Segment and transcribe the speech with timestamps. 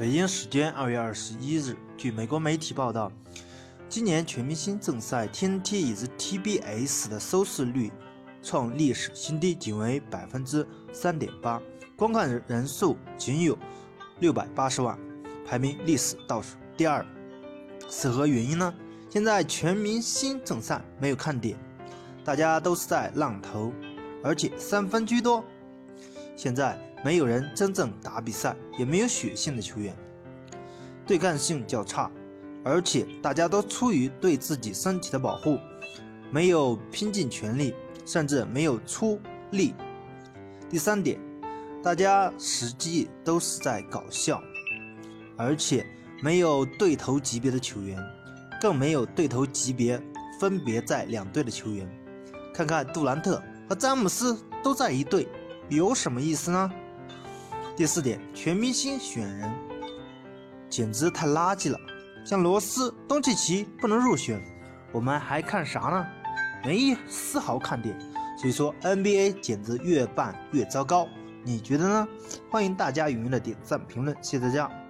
[0.00, 3.12] 北京时间二月二十一日，据美国媒体报道，
[3.86, 6.06] 今年全明星正赛 TNT 以及
[6.38, 7.92] TBS 的收视率
[8.42, 11.60] 创历史新低，仅为百分之三点八，
[11.96, 13.58] 观看人数仅有
[14.20, 14.98] 六百八十万，
[15.46, 17.04] 排名历史倒数第二。
[17.90, 18.74] 是何原因呢？
[19.10, 21.58] 现在全明星正赛没有看点，
[22.24, 23.70] 大家都是在浪投，
[24.24, 25.44] 而且三分居多。
[26.42, 29.94] 现在没有人真正打比赛，也没有血性的球员，
[31.06, 32.10] 对抗性较差，
[32.64, 35.58] 而且大家都出于对自己身体的保护，
[36.30, 37.74] 没有拼尽全力，
[38.06, 39.74] 甚至没有出力。
[40.70, 41.20] 第三点，
[41.82, 44.42] 大家实际都是在搞笑，
[45.36, 45.84] 而且
[46.22, 48.02] 没有对头级别的球员。
[48.62, 50.02] 更没有对头级别
[50.38, 51.86] 分别在两队的球员，
[52.54, 55.28] 看看杜兰特和詹姆斯都在一队，
[55.70, 56.70] 有什么意思呢？
[57.76, 59.48] 第四点，全明星选人
[60.68, 61.78] 简直太垃圾了，
[62.24, 64.42] 像罗斯、东契奇不能入选，
[64.92, 66.06] 我们还看啥呢？
[66.64, 67.98] 没丝毫看点，
[68.36, 71.08] 所以说 NBA 简直越办越糟糕，
[71.44, 72.08] 你觉得呢？
[72.50, 74.70] 欢迎大家踊跃的点赞评论，谢谢大家。